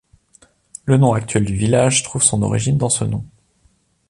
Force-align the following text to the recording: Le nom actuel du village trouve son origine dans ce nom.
Le 0.85 0.97
nom 0.97 1.13
actuel 1.13 1.45
du 1.45 1.53
village 1.53 2.01
trouve 2.01 2.23
son 2.23 2.41
origine 2.41 2.75
dans 2.79 2.89
ce 2.89 3.03
nom. 3.05 3.23